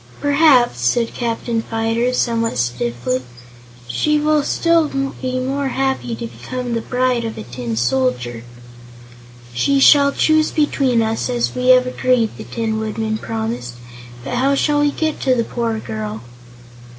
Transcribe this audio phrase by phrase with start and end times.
[0.19, 3.21] "Perhaps," said Captain Fyter, somewhat stiffly,
[3.87, 4.89] "she will be still
[5.21, 8.43] more happy to become the bride of a Tin Soldier."
[9.53, 13.75] "She shall choose between us, as we have agreed," the Tin Woodman promised;
[14.23, 16.21] "but how shall we get to the poor girl?"